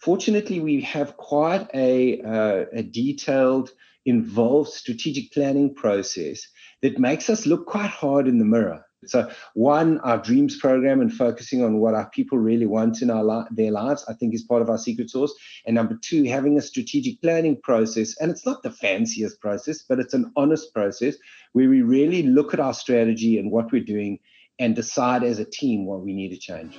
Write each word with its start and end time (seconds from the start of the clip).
fortunately, 0.00 0.60
we 0.60 0.80
have 0.82 1.16
quite 1.16 1.68
a, 1.74 2.20
uh, 2.22 2.64
a 2.72 2.82
detailed, 2.82 3.70
involved 4.06 4.70
strategic 4.70 5.32
planning 5.32 5.74
process 5.74 6.46
that 6.82 6.98
makes 6.98 7.28
us 7.28 7.46
look 7.46 7.66
quite 7.66 7.90
hard 7.90 8.26
in 8.26 8.38
the 8.38 8.44
mirror. 8.44 8.84
So, 9.06 9.30
one, 9.54 9.98
our 10.00 10.18
dreams 10.18 10.58
program 10.58 11.00
and 11.00 11.12
focusing 11.12 11.64
on 11.64 11.78
what 11.78 11.94
our 11.94 12.10
people 12.10 12.38
really 12.38 12.66
want 12.66 13.00
in 13.00 13.10
our 13.10 13.24
li- 13.24 13.46
their 13.50 13.70
lives, 13.70 14.04
I 14.08 14.12
think, 14.12 14.34
is 14.34 14.42
part 14.42 14.60
of 14.60 14.68
our 14.68 14.76
secret 14.76 15.08
sauce. 15.08 15.34
And 15.66 15.74
number 15.74 15.98
two, 16.02 16.24
having 16.24 16.58
a 16.58 16.62
strategic 16.62 17.20
planning 17.22 17.58
process, 17.62 18.14
and 18.20 18.30
it's 18.30 18.44
not 18.44 18.62
the 18.62 18.70
fanciest 18.70 19.40
process, 19.40 19.82
but 19.88 20.00
it's 20.00 20.12
an 20.12 20.30
honest 20.36 20.74
process 20.74 21.16
where 21.52 21.70
we 21.70 21.80
really 21.80 22.24
look 22.24 22.52
at 22.52 22.60
our 22.60 22.74
strategy 22.74 23.38
and 23.38 23.50
what 23.50 23.72
we're 23.72 23.82
doing 23.82 24.18
and 24.58 24.76
decide 24.76 25.24
as 25.24 25.38
a 25.38 25.46
team 25.46 25.86
what 25.86 26.02
we 26.02 26.12
need 26.12 26.30
to 26.30 26.38
change. 26.38 26.78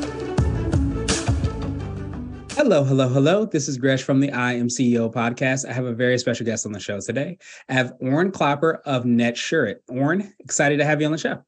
Hello, 2.63 2.83
hello, 2.83 3.09
hello. 3.09 3.45
This 3.45 3.67
is 3.67 3.79
Gresh 3.79 4.03
from 4.03 4.19
the 4.19 4.31
I 4.31 4.53
Am 4.53 4.67
CEO 4.67 5.11
podcast. 5.11 5.67
I 5.67 5.73
have 5.73 5.85
a 5.85 5.93
very 5.93 6.19
special 6.19 6.45
guest 6.45 6.63
on 6.63 6.71
the 6.71 6.79
show 6.79 6.99
today. 6.99 7.39
I 7.67 7.73
have 7.73 7.93
Orrin 7.99 8.29
Klopper 8.29 8.83
of 8.85 9.03
Netsurit. 9.03 9.77
Orrin, 9.89 10.31
excited 10.37 10.77
to 10.77 10.85
have 10.85 11.01
you 11.01 11.07
on 11.07 11.11
the 11.11 11.17
show. 11.17 11.43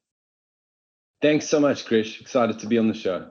Thanks 1.22 1.48
so 1.48 1.60
much, 1.60 1.86
Gresh. 1.86 2.20
Excited 2.20 2.58
to 2.58 2.66
be 2.66 2.80
on 2.80 2.88
the 2.88 2.96
show. 2.96 3.30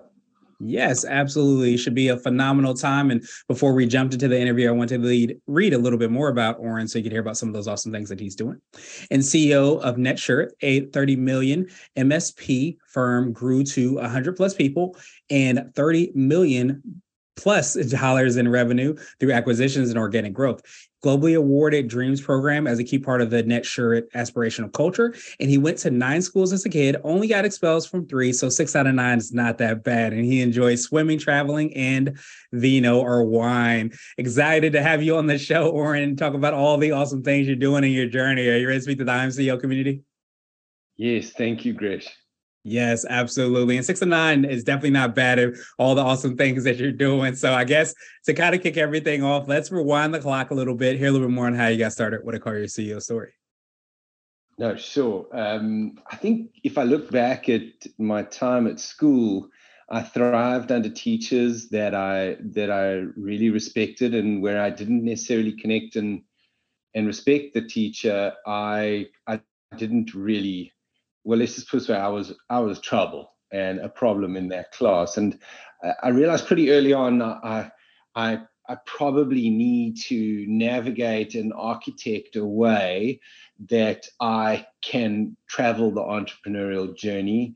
Yes, 0.61 1.05
absolutely. 1.05 1.75
It 1.75 1.79
should 1.79 1.97
be 1.97 2.07
a 2.07 2.17
phenomenal 2.17 2.75
time. 2.75 3.11
And 3.11 3.25
before 3.49 3.75
we 3.75 3.85
jumped 3.85 4.15
into 4.15 4.29
the 4.29 4.41
interview, 4.41 4.69
I 4.69 4.73
want 4.73 4.91
to 4.91 4.99
lead, 4.99 5.41
read 5.49 5.75
a 5.75 5.79
little 5.79 5.99
bit 5.99 6.13
more 6.13 6.29
about 6.29 6.61
Orrin 6.61 6.87
so 6.87 6.99
you 7.01 7.03
can 7.03 7.11
hear 7.11 7.21
about 7.21 7.37
some 7.37 7.49
of 7.49 7.53
those 7.53 7.67
awesome 7.67 7.91
things 7.91 8.09
that 8.11 8.21
he's 8.21 8.37
doing. 8.37 8.61
And 9.11 9.23
CEO 9.23 9.81
of 9.81 9.97
Netsurit, 9.97 10.51
a 10.61 10.83
30 10.83 11.17
million 11.17 11.69
MSP 11.99 12.77
firm 12.93 13.33
grew 13.33 13.65
to 13.65 13.97
100 13.97 14.37
plus 14.37 14.55
people 14.55 14.97
and 15.31 15.75
30 15.75 16.13
million 16.15 17.02
plus 17.37 17.75
dollars 17.91 18.37
in 18.37 18.49
revenue 18.49 18.95
through 19.21 19.33
acquisitions 19.33 19.91
and 19.91 19.99
organic 19.99 20.33
growth. 20.33 20.63
Globally 21.05 21.37
awarded 21.37 21.89
Dreams 21.89 22.21
program 22.21 22.69
as 22.69 22.79
a 22.79 22.85
key 22.85 22.99
part 22.99 23.21
of 23.21 23.31
the 23.31 23.43
Netsurit 23.43 24.05
aspirational 24.15 24.73
culture. 24.73 25.15
And 25.41 25.51
he 25.51 25.59
went 25.59 25.79
to 25.79 25.91
nine 25.91 26.23
schools 26.23 26.53
as 26.53 26.65
a 26.65 26.69
kid, 26.69 26.97
only 27.03 27.27
got 27.27 27.45
expelled 27.45 27.89
from 27.89 28.07
three. 28.07 28.33
So 28.33 28.49
six 28.49 28.77
out 28.77 28.87
of 28.87 28.95
nine 28.95 29.19
is 29.19 29.33
not 29.33 29.59
that 29.59 29.83
bad. 29.83 30.13
And 30.13 30.25
he 30.25 30.41
enjoys 30.41 30.85
swimming, 30.85 31.19
traveling, 31.19 31.75
and 31.75 32.17
vino 32.53 33.01
or 33.01 33.25
wine. 33.25 33.91
Excited 34.17 34.73
to 34.75 34.83
have 34.83 35.03
you 35.03 35.17
on 35.17 35.27
the 35.27 35.39
show, 35.39 35.71
Orrin, 35.71 36.15
talk 36.15 36.35
about 36.35 36.55
all 36.55 36.79
the 36.79 36.93
awesome 36.93 37.25
things 37.25 37.49
you're 37.49 37.57
doing 37.57 37.83
in 37.83 37.91
your 37.91 38.07
journey. 38.07 38.47
Are 38.47 38.57
you 38.57 38.69
ready 38.69 38.79
to 38.79 38.85
speak 38.85 38.99
to 38.99 39.05
the 39.05 39.13
IMCEO 39.13 39.61
community? 39.61 40.03
Yes, 40.97 41.33
thank 41.33 41.65
you, 41.65 41.73
Gresh. 41.73 42.07
Yes, 42.65 43.05
absolutely. 43.09 43.77
And 43.77 43.85
six 43.85 43.99
to 44.01 44.07
nine 44.07 44.45
is 44.45 44.63
definitely 44.63 44.91
not 44.91 45.17
bad 45.17 45.41
at 45.41 45.55
all 45.79 45.97
the 45.97 46.03
awesome 46.03 46.37
things 46.37 46.63
that 46.63 46.77
you're 46.77 46.93
doing. 46.93 47.35
So 47.35 47.53
I 47.53 47.65
guess 47.65 47.93
to 48.27 48.35
kind 48.35 48.55
of 48.55 48.63
kick 48.63 48.77
everything 48.77 49.25
off, 49.25 49.49
let's 49.49 49.73
rewind 49.73 50.15
the 50.15 50.21
clock 50.21 50.53
a 50.53 50.55
little 50.55 50.77
bit, 50.77 50.97
hear 50.97 51.09
a 51.09 51.11
little 51.11 51.27
bit 51.27 51.35
more 51.35 51.47
on 51.47 51.55
how 51.55 51.67
you 51.67 51.79
got 51.79 51.93
started 51.93 52.21
with 52.25 52.37
a 52.37 52.39
Your 52.39 52.67
CEO 52.67 53.03
story. 53.03 53.33
No, 54.59 54.77
sure. 54.77 55.27
Um, 55.33 55.99
I 56.11 56.17
think 56.17 56.53
if 56.63 56.79
I 56.79 56.85
look 56.85 57.11
back 57.11 57.49
at 57.49 57.63
my 57.99 58.23
time 58.23 58.69
at 58.69 58.79
school, 58.79 59.49
I 59.91 60.03
thrived 60.03 60.71
under 60.71 60.89
teachers 60.89 61.69
that 61.71 61.95
I 61.95 62.37
that 62.41 62.71
I 62.71 63.07
really 63.21 63.51
respected, 63.51 64.15
and 64.15 64.41
where 64.41 64.63
I 64.63 64.71
didn't 64.71 65.05
necessarily 65.05 65.53
connect 65.53 65.97
and 65.97 66.23
and 66.95 67.07
respect 67.07 67.55
the 67.55 67.63
teacher, 67.63 68.35
I 68.47 69.09
I 69.27 69.41
didn't 69.77 70.15
really 70.15 70.73
well, 71.25 71.39
let's 71.39 71.55
just 71.55 71.71
put 71.71 71.89
it 71.89 71.91
I 71.91 72.09
was 72.09 72.35
I 72.51 72.61
was 72.61 72.81
trouble 72.81 73.33
and 73.53 73.81
a 73.81 73.89
problem 73.89 74.37
in 74.37 74.49
that 74.49 74.73
class, 74.73 75.17
and 75.17 75.39
I 76.03 76.09
realized 76.09 76.47
pretty 76.47 76.71
early 76.71 76.93
on 76.93 77.23
I 77.23 77.71
I 78.15 78.41
I 78.69 78.77
probably 78.87 79.51
need 79.51 79.99
to 80.09 80.47
navigate 80.49 81.35
and 81.35 81.53
architect 81.53 82.37
a 82.37 82.45
way 82.45 83.21
that 83.69 84.07
I 84.21 84.67
can 84.83 85.37
travel 85.49 85.91
the 85.91 86.01
entrepreneurial 86.01 86.97
journey. 86.97 87.55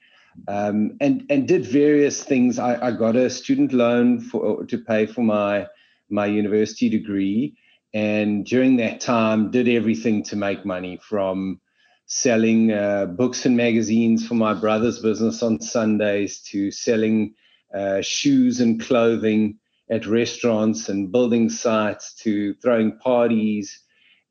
Um, 0.48 0.98
and 1.00 1.24
and 1.30 1.48
did 1.48 1.64
various 1.64 2.22
things. 2.22 2.58
I, 2.58 2.88
I 2.88 2.90
got 2.90 3.16
a 3.16 3.30
student 3.30 3.72
loan 3.72 4.20
for 4.20 4.66
to 4.66 4.78
pay 4.78 5.06
for 5.06 5.22
my 5.22 5.66
my 6.10 6.26
university 6.26 6.90
degree, 6.90 7.56
and 7.94 8.44
during 8.44 8.76
that 8.76 9.00
time, 9.00 9.50
did 9.50 9.66
everything 9.66 10.22
to 10.24 10.36
make 10.36 10.66
money 10.66 10.98
from 11.02 11.58
selling 12.06 12.72
uh, 12.72 13.06
books 13.06 13.44
and 13.46 13.56
magazines 13.56 14.26
for 14.26 14.34
my 14.34 14.54
brother's 14.54 15.00
business 15.00 15.42
on 15.42 15.60
Sundays 15.60 16.40
to 16.40 16.70
selling 16.70 17.34
uh, 17.74 18.00
shoes 18.00 18.60
and 18.60 18.80
clothing 18.80 19.58
at 19.90 20.06
restaurants 20.06 20.88
and 20.88 21.12
building 21.12 21.48
sites 21.48 22.14
to 22.14 22.54
throwing 22.54 22.96
parties. 22.98 23.80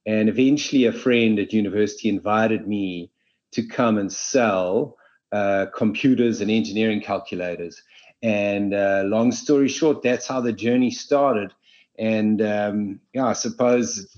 And 0.05 0.29
eventually, 0.29 0.85
a 0.85 0.93
friend 0.93 1.37
at 1.39 1.53
university 1.53 2.09
invited 2.09 2.67
me 2.67 3.11
to 3.51 3.67
come 3.67 3.97
and 3.97 4.11
sell 4.11 4.97
uh, 5.31 5.65
computers 5.75 6.41
and 6.41 6.51
engineering 6.51 7.01
calculators. 7.01 7.81
And 8.21 8.73
uh, 8.73 9.03
long 9.05 9.31
story 9.31 9.67
short, 9.67 10.01
that's 10.01 10.27
how 10.27 10.41
the 10.41 10.53
journey 10.53 10.91
started. 10.91 11.53
And 11.97 12.41
um, 12.41 12.99
yeah, 13.13 13.27
I 13.27 13.33
suppose 13.33 14.15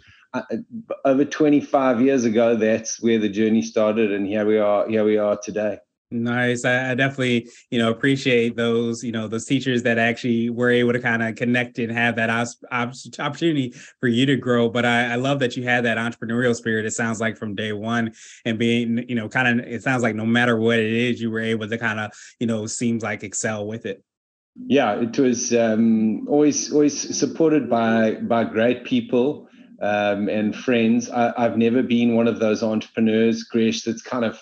over 1.05 1.25
25 1.25 2.01
years 2.01 2.25
ago, 2.25 2.55
that's 2.55 3.01
where 3.01 3.19
the 3.19 3.29
journey 3.29 3.61
started, 3.61 4.11
and 4.11 4.25
here 4.25 4.45
we 4.45 4.57
are. 4.57 4.87
Here 4.87 5.03
we 5.03 5.17
are 5.17 5.37
today. 5.37 5.79
Nice. 6.09 6.63
I, 6.63 6.91
I, 6.91 6.95
definitely, 6.95 7.49
you 7.69 7.79
know, 7.79 7.91
appreciate 7.91 8.55
those, 8.55 9.03
you 9.03 9.11
know, 9.11 9.27
those 9.27 9.43
teachers 9.43 9.83
that 9.83 9.97
actually 9.97 10.49
were 10.49 10.69
able 10.69 10.93
to 10.93 11.01
kind 11.01 11.21
of 11.21 11.35
connect 11.35 11.79
and 11.79 11.91
have 11.91 12.15
that 12.15 12.29
op- 12.29 12.47
op- 12.71 12.93
opportunity 13.19 13.73
for 13.99 14.07
you 14.07 14.25
to 14.25 14.37
grow. 14.37 14.69
But 14.69 14.85
I, 14.85 15.13
I, 15.13 15.15
love 15.15 15.39
that 15.39 15.57
you 15.57 15.63
had 15.63 15.83
that 15.83 15.97
entrepreneurial 15.97 16.55
spirit. 16.55 16.85
It 16.85 16.91
sounds 16.91 17.19
like 17.19 17.35
from 17.37 17.55
day 17.55 17.73
one, 17.73 18.13
and 18.45 18.57
being, 18.57 19.03
you 19.09 19.15
know, 19.15 19.27
kind 19.27 19.59
of, 19.59 19.67
it 19.67 19.83
sounds 19.83 20.01
like 20.01 20.15
no 20.15 20.25
matter 20.25 20.55
what 20.57 20.79
it 20.79 20.93
is, 20.93 21.19
you 21.19 21.29
were 21.29 21.41
able 21.41 21.67
to 21.67 21.77
kind 21.77 21.99
of, 21.99 22.13
you 22.39 22.47
know, 22.47 22.67
seems 22.67 23.03
like 23.03 23.23
excel 23.23 23.67
with 23.67 23.85
it. 23.85 24.01
Yeah, 24.65 25.01
it 25.01 25.19
was 25.19 25.53
um, 25.53 26.27
always 26.27 26.71
always 26.71 27.15
supported 27.15 27.69
by 27.69 28.15
by 28.15 28.43
great 28.43 28.85
people 28.85 29.47
um, 29.81 30.29
and 30.29 30.55
friends. 30.55 31.09
I, 31.09 31.33
have 31.41 31.57
never 31.57 31.83
been 31.83 32.15
one 32.15 32.27
of 32.27 32.39
those 32.39 32.63
entrepreneurs, 32.63 33.43
Gresh, 33.43 33.83
that's 33.83 34.01
kind 34.01 34.25
of 34.25 34.41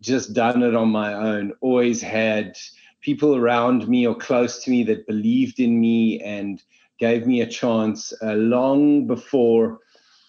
just 0.00 0.34
done 0.34 0.62
it 0.62 0.74
on 0.74 0.88
my 0.88 1.14
own. 1.14 1.52
Always 1.60 2.02
had 2.02 2.56
people 3.00 3.36
around 3.36 3.88
me 3.88 4.06
or 4.06 4.14
close 4.14 4.62
to 4.64 4.70
me 4.70 4.82
that 4.84 5.06
believed 5.06 5.60
in 5.60 5.80
me 5.80 6.20
and 6.20 6.62
gave 6.98 7.26
me 7.26 7.40
a 7.40 7.46
chance 7.46 8.12
uh, 8.22 8.34
long 8.34 9.06
before 9.06 9.80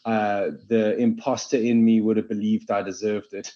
uh, 0.06 0.52
the 0.68 0.96
imposter 0.98 1.58
in 1.58 1.84
me 1.84 2.02
would 2.02 2.18
have 2.18 2.30
believed 2.30 2.72
I 2.72 2.82
deserved 2.82 3.34
it. 3.34 3.54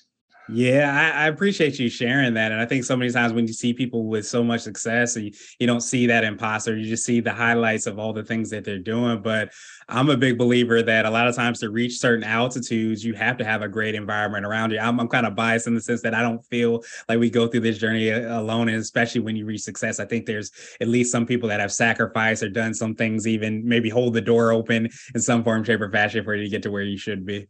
Yeah, 0.51 1.13
I, 1.15 1.25
I, 1.25 1.27
appreciate 1.27 1.77
you 1.77 1.89
sharing 1.89 2.33
that. 2.33 2.51
And 2.51 2.59
I 2.59 2.65
think 2.65 2.83
so 2.83 2.95
many 2.95 3.11
times 3.11 3.33
when 3.33 3.45
you 3.45 3.53
see 3.53 3.71
people 3.71 4.05
with 4.05 4.25
so 4.25 4.43
much 4.43 4.61
success, 4.61 5.15
you, 5.15 5.31
you 5.59 5.67
don't 5.67 5.81
see 5.81 6.07
that 6.07 6.23
imposter, 6.23 6.75
you 6.75 6.89
just 6.89 7.05
see 7.05 7.19
the 7.19 7.31
highlights 7.31 7.85
of 7.85 7.99
all 7.99 8.13
the 8.13 8.23
things 8.23 8.49
that 8.49 8.63
they're 8.63 8.79
doing. 8.79 9.21
But 9.21 9.51
I'm 9.87 10.09
a 10.09 10.17
big 10.17 10.39
believer 10.39 10.81
that 10.81 11.05
a 11.05 11.09
lot 11.11 11.27
of 11.27 11.35
times 11.35 11.59
to 11.59 11.69
reach 11.69 11.99
certain 11.99 12.23
altitudes, 12.23 13.05
you 13.05 13.13
have 13.13 13.37
to 13.37 13.46
have 13.46 13.61
a 13.61 13.67
great 13.67 13.93
environment 13.93 14.43
around 14.43 14.72
you. 14.72 14.79
I'm, 14.79 14.99
I'm 14.99 15.07
kind 15.07 15.28
of 15.28 15.35
biased 15.35 15.67
in 15.67 15.75
the 15.75 15.81
sense 15.81 16.01
that 16.01 16.16
I 16.16 16.23
don't 16.23 16.43
feel 16.46 16.84
like 17.07 17.19
we 17.19 17.29
go 17.29 17.47
through 17.47 17.61
this 17.61 17.78
journey 17.78 18.11
uh, 18.11 18.40
alone. 18.40 18.69
And 18.69 18.79
especially 18.79 19.22
when 19.22 19.35
you 19.35 19.45
reach 19.45 19.61
success, 19.61 19.99
I 19.99 20.05
think 20.05 20.25
there's 20.25 20.52
at 20.81 20.87
least 20.87 21.11
some 21.11 21.28
people 21.28 21.49
that 21.49 21.59
have 21.59 21.72
sacrificed 21.72 22.41
or 22.41 22.49
done 22.49 22.73
some 22.73 22.95
things, 22.95 23.28
even 23.28 23.67
maybe 23.67 23.90
hold 23.90 24.16
the 24.16 24.22
door 24.22 24.52
open 24.52 24.90
in 25.13 25.22
some 25.22 25.43
form, 25.43 25.63
shape, 25.63 25.81
or 25.81 25.91
fashion 25.91 26.23
for 26.23 26.34
you 26.34 26.43
to 26.43 26.49
get 26.49 26.63
to 26.63 26.72
where 26.72 26.81
you 26.81 26.97
should 26.97 27.23
be 27.23 27.47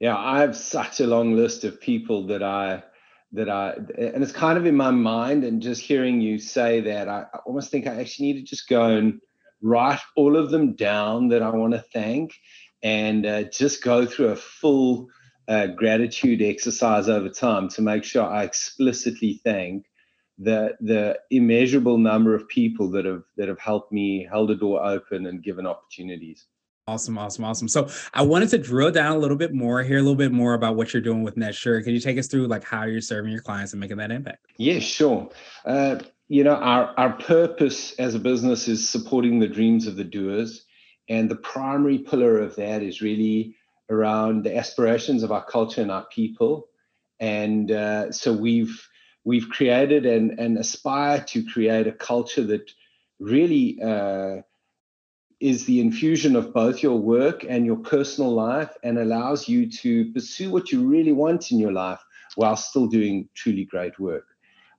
yeah, 0.00 0.16
I 0.16 0.40
have 0.40 0.56
such 0.56 1.00
a 1.00 1.06
long 1.06 1.36
list 1.36 1.64
of 1.64 1.80
people 1.80 2.26
that 2.28 2.42
I 2.42 2.82
that 3.32 3.48
I 3.48 3.72
and 3.72 4.22
it's 4.22 4.32
kind 4.32 4.58
of 4.58 4.66
in 4.66 4.76
my 4.76 4.90
mind 4.90 5.44
and 5.44 5.62
just 5.62 5.82
hearing 5.82 6.20
you 6.20 6.38
say 6.38 6.80
that 6.80 7.08
I, 7.08 7.24
I 7.32 7.38
almost 7.46 7.70
think 7.70 7.86
I 7.86 8.00
actually 8.00 8.32
need 8.32 8.40
to 8.40 8.46
just 8.46 8.68
go 8.68 8.84
and 8.84 9.20
write 9.62 10.00
all 10.16 10.36
of 10.36 10.50
them 10.50 10.74
down 10.74 11.28
that 11.28 11.42
I 11.42 11.50
want 11.50 11.72
to 11.72 11.84
thank 11.92 12.34
and 12.82 13.26
uh, 13.26 13.42
just 13.44 13.82
go 13.82 14.06
through 14.06 14.28
a 14.28 14.36
full 14.36 15.08
uh, 15.48 15.66
gratitude 15.68 16.42
exercise 16.42 17.08
over 17.08 17.28
time 17.28 17.68
to 17.70 17.82
make 17.82 18.04
sure 18.04 18.24
I 18.24 18.44
explicitly 18.44 19.40
thank 19.44 19.86
the 20.38 20.76
the 20.80 21.18
immeasurable 21.30 21.96
number 21.96 22.34
of 22.34 22.46
people 22.48 22.90
that 22.90 23.06
have 23.06 23.22
that 23.38 23.48
have 23.48 23.58
helped 23.58 23.92
me 23.92 24.26
held 24.30 24.50
a 24.50 24.56
door 24.56 24.84
open 24.84 25.26
and 25.26 25.42
given 25.42 25.66
opportunities 25.66 26.46
Awesome, 26.88 27.18
awesome, 27.18 27.44
awesome. 27.44 27.66
So 27.66 27.88
I 28.14 28.22
wanted 28.22 28.48
to 28.50 28.58
drill 28.58 28.92
down 28.92 29.16
a 29.16 29.18
little 29.18 29.36
bit 29.36 29.52
more, 29.52 29.82
hear 29.82 29.98
a 29.98 30.02
little 30.02 30.14
bit 30.14 30.30
more 30.30 30.54
about 30.54 30.76
what 30.76 30.92
you're 30.92 31.02
doing 31.02 31.24
with 31.24 31.34
NetSure. 31.34 31.82
Can 31.82 31.92
you 31.92 31.98
take 31.98 32.16
us 32.16 32.28
through 32.28 32.46
like 32.46 32.62
how 32.62 32.84
you're 32.84 33.00
serving 33.00 33.32
your 33.32 33.42
clients 33.42 33.72
and 33.72 33.80
making 33.80 33.96
that 33.96 34.12
impact? 34.12 34.46
Yeah, 34.56 34.78
sure. 34.78 35.28
Uh, 35.64 35.98
you 36.28 36.44
know, 36.44 36.54
our, 36.54 36.94
our 36.96 37.14
purpose 37.14 37.92
as 37.94 38.14
a 38.14 38.20
business 38.20 38.68
is 38.68 38.88
supporting 38.88 39.40
the 39.40 39.48
dreams 39.48 39.88
of 39.88 39.96
the 39.96 40.04
doers. 40.04 40.64
And 41.08 41.28
the 41.28 41.34
primary 41.34 41.98
pillar 41.98 42.38
of 42.38 42.54
that 42.54 42.84
is 42.84 43.02
really 43.02 43.56
around 43.90 44.44
the 44.44 44.56
aspirations 44.56 45.24
of 45.24 45.32
our 45.32 45.44
culture 45.44 45.82
and 45.82 45.90
our 45.90 46.06
people. 46.06 46.68
And 47.18 47.72
uh, 47.72 48.12
so 48.12 48.32
we've 48.32 48.88
we've 49.24 49.48
created 49.48 50.06
and, 50.06 50.38
and 50.38 50.56
aspire 50.56 51.20
to 51.30 51.44
create 51.44 51.88
a 51.88 51.92
culture 51.92 52.44
that 52.44 52.70
really 53.18 53.80
uh, 53.82 54.42
is 55.40 55.66
the 55.66 55.80
infusion 55.80 56.34
of 56.34 56.54
both 56.54 56.82
your 56.82 56.98
work 56.98 57.44
and 57.46 57.66
your 57.66 57.76
personal 57.76 58.32
life 58.32 58.74
and 58.82 58.98
allows 58.98 59.48
you 59.48 59.70
to 59.70 60.10
pursue 60.12 60.50
what 60.50 60.72
you 60.72 60.86
really 60.86 61.12
want 61.12 61.50
in 61.50 61.58
your 61.58 61.72
life 61.72 62.02
while 62.36 62.56
still 62.56 62.86
doing 62.86 63.28
truly 63.34 63.64
great 63.64 63.98
work. 63.98 64.26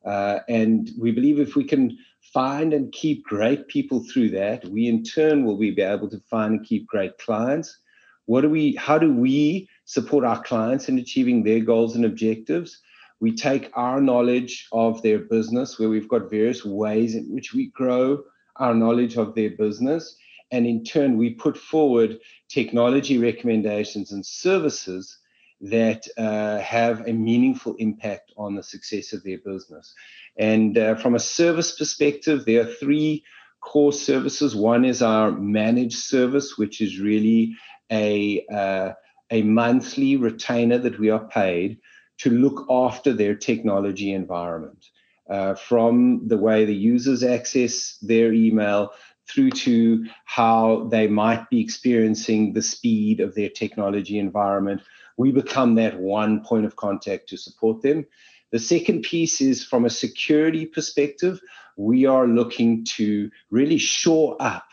Uh, 0.03 0.39
and 0.49 0.91
we 0.97 1.11
believe 1.11 1.39
if 1.39 1.55
we 1.55 1.63
can 1.63 1.97
find 2.33 2.73
and 2.73 2.91
keep 2.91 3.23
great 3.23 3.67
people 3.67 4.03
through 4.03 4.29
that, 4.29 4.65
we 4.65 4.87
in 4.87 5.03
turn 5.03 5.45
will 5.45 5.57
be 5.57 5.79
able 5.81 6.09
to 6.09 6.19
find 6.29 6.55
and 6.55 6.65
keep 6.65 6.87
great 6.87 7.17
clients. 7.19 7.79
What 8.25 8.41
do 8.41 8.49
we, 8.49 8.75
how 8.75 8.97
do 8.97 9.13
we 9.13 9.69
support 9.85 10.25
our 10.25 10.41
clients 10.41 10.89
in 10.89 10.97
achieving 10.97 11.43
their 11.43 11.59
goals 11.59 11.95
and 11.95 12.05
objectives? 12.05 12.81
We 13.19 13.35
take 13.35 13.71
our 13.73 14.01
knowledge 14.01 14.67
of 14.71 15.01
their 15.01 15.19
business, 15.19 15.79
where 15.79 15.89
we've 15.89 16.09
got 16.09 16.29
various 16.29 16.65
ways 16.65 17.15
in 17.15 17.33
which 17.33 17.53
we 17.53 17.67
grow 17.67 18.23
our 18.57 18.73
knowledge 18.73 19.17
of 19.17 19.35
their 19.35 19.51
business 19.51 20.17
and 20.51 20.65
in 20.65 20.83
turn, 20.83 21.17
we 21.17 21.31
put 21.31 21.57
forward 21.57 22.19
technology 22.49 23.17
recommendations 23.17 24.11
and 24.11 24.25
services 24.25 25.17
that 25.59 26.07
uh, 26.17 26.59
have 26.59 27.07
a 27.07 27.13
meaningful 27.13 27.75
impact 27.79 28.31
on 28.37 28.55
the 28.55 28.63
success 28.63 29.13
of 29.13 29.23
their 29.23 29.39
business. 29.39 29.93
And 30.37 30.77
uh, 30.77 30.95
from 30.95 31.15
a 31.15 31.19
service 31.19 31.77
perspective, 31.77 32.45
there 32.45 32.61
are 32.61 32.73
three 32.73 33.23
core 33.61 33.93
services. 33.93 34.55
One 34.55 34.85
is 34.85 35.01
our 35.01 35.31
managed 35.31 35.97
service, 35.97 36.57
which 36.57 36.79
is 36.79 36.99
really 36.99 37.55
a, 37.91 38.45
uh, 38.53 38.93
a 39.31 39.41
monthly 39.41 40.15
retainer 40.15 40.77
that 40.77 40.99
we 40.99 41.09
are 41.09 41.27
paid 41.27 41.79
to 42.19 42.29
look 42.29 42.65
after 42.69 43.13
their 43.13 43.35
technology 43.35 44.13
environment. 44.13 44.85
Uh, 45.29 45.55
from 45.55 46.25
the 46.27 46.37
way 46.37 46.63
the 46.63 46.73
users 46.73 47.21
access 47.21 47.97
their 48.01 48.31
email 48.31 48.91
through 49.29 49.51
to 49.51 50.05
how 50.25 50.87
they 50.91 51.07
might 51.07 51.49
be 51.49 51.61
experiencing 51.61 52.53
the 52.53 52.61
speed 52.61 53.19
of 53.19 53.35
their 53.35 53.49
technology 53.49 54.19
environment. 54.19 54.81
We 55.17 55.31
become 55.31 55.75
that 55.75 55.99
one 55.99 56.43
point 56.43 56.65
of 56.65 56.75
contact 56.75 57.29
to 57.29 57.37
support 57.37 57.81
them. 57.81 58.05
The 58.51 58.59
second 58.59 59.01
piece 59.01 59.41
is 59.41 59.63
from 59.63 59.85
a 59.85 59.89
security 59.89 60.65
perspective, 60.65 61.39
we 61.75 62.05
are 62.05 62.27
looking 62.27 62.85
to 62.95 63.29
really 63.51 63.77
shore 63.77 64.37
up 64.39 64.65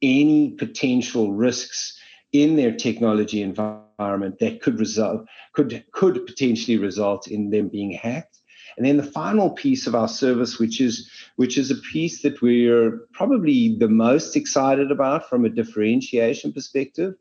any 0.00 0.50
potential 0.50 1.32
risks 1.32 1.98
in 2.32 2.56
their 2.56 2.72
technology 2.72 3.42
environment 3.42 4.38
that 4.38 4.60
could 4.62 4.78
result 4.78 5.26
could 5.52 5.84
could 5.92 6.26
potentially 6.26 6.76
result 6.76 7.26
in 7.26 7.50
them 7.50 7.68
being 7.68 7.92
hacked 7.92 8.38
and 8.78 8.86
then 8.86 8.96
the 8.96 9.02
final 9.02 9.50
piece 9.50 9.88
of 9.88 9.96
our 9.96 10.06
service, 10.06 10.60
which 10.60 10.80
is 10.80 11.10
which 11.34 11.58
is 11.58 11.72
a 11.72 11.82
piece 11.92 12.22
that 12.22 12.40
we're 12.40 13.00
probably 13.12 13.76
the 13.76 13.88
most 13.88 14.36
excited 14.36 14.92
about 14.92 15.28
from 15.28 15.44
a 15.44 15.48
differentiation 15.50 16.52
perspective, 16.52 17.14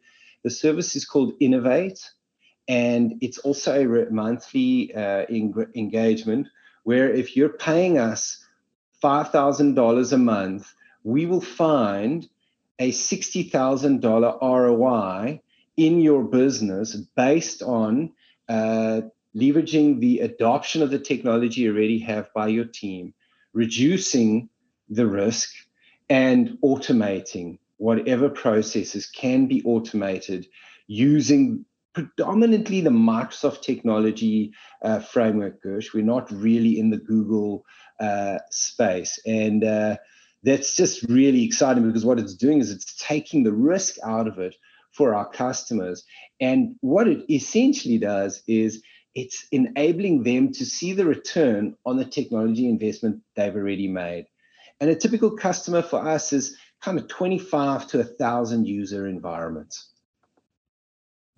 the 0.44 0.52
service 0.52 0.96
is 0.96 1.04
called 1.04 1.34
Innovate, 1.40 2.12
and 2.68 3.16
it's 3.22 3.40
also 3.40 3.74
a 3.74 4.12
monthly 4.12 4.94
uh, 4.94 5.26
engagement 5.32 6.48
where 6.84 7.12
if 7.12 7.36
you're 7.36 7.58
paying 7.58 7.98
us 7.98 8.46
five 9.02 9.32
thousand 9.32 9.74
dollars 9.74 10.14
a 10.14 10.18
month, 10.18 10.72
we 11.04 11.26
will 11.26 11.42
find 11.42 12.30
a 12.78 12.92
sixty 12.92 13.42
thousand 13.42 14.02
dollar 14.02 14.38
ROI 14.44 15.42
in 15.76 16.02
your 16.02 16.24
business 16.24 16.96
based 17.16 17.64
on 17.64 18.12
uh, 18.48 19.02
leveraging 19.38 20.00
the 20.00 20.20
adoption 20.20 20.82
of 20.82 20.90
the 20.90 21.00
technology 21.00 21.62
you 21.62 21.72
already 21.72 22.00
have 22.00 22.34
by 22.34 22.48
your 22.48 22.66
team, 22.66 23.14
reducing 23.54 24.50
the 24.90 25.06
risk, 25.06 25.50
and 26.10 26.58
automating 26.64 27.60
whatever 27.78 28.30
processes 28.30 29.08
can 29.08 29.48
be 29.48 29.62
automated 29.64 30.48
using 30.88 31.66
predominantly 31.94 32.82
the 32.82 32.90
Microsoft 32.90 33.62
technology 33.62 34.54
uh, 34.84 35.00
framework, 35.00 35.62
Gresh. 35.62 35.94
We're 35.94 36.04
not 36.04 36.32
really 36.32 36.80
in 36.80 36.90
the 36.90 36.98
Google 36.98 37.66
uh, 38.00 38.38
space. 38.52 39.20
And 39.26 39.64
uh, 39.64 39.98
that's 40.44 40.76
just 40.76 41.04
really 41.10 41.44
exciting 41.44 41.88
because 41.88 42.06
what 42.06 42.20
it's 42.20 42.36
doing 42.36 42.60
is 42.60 42.72
it's 42.72 42.96
taking 42.96 43.44
the 43.44 43.54
risk 43.54 43.96
out 44.04 44.28
of 44.28 44.40
it 44.40 44.56
for 44.92 45.16
our 45.16 45.28
customers. 45.28 46.04
And 46.40 46.76
what 46.82 47.08
it 47.08 47.26
essentially 47.32 47.98
does 47.98 48.44
is 48.48 48.82
it's 49.16 49.48
enabling 49.52 50.24
them 50.24 50.52
to 50.54 50.66
see 50.66 50.94
the 50.94 51.06
return 51.06 51.76
on 51.86 51.98
the 51.98 52.06
technology 52.06 52.70
investment 52.70 53.22
they've 53.36 53.56
already 53.56 53.88
made. 53.88 54.26
And 54.80 54.90
a 54.90 54.96
typical 54.96 55.36
customer 55.36 55.82
for 55.82 56.08
us 56.08 56.34
is 56.34 56.58
kind 56.82 57.00
of 57.00 57.08
25 57.08 57.88
to 57.88 58.00
a 58.00 58.04
thousand 58.04 58.68
user 58.68 59.08
environments. 59.08 59.92